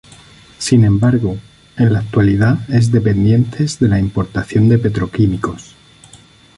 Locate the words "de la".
3.77-3.99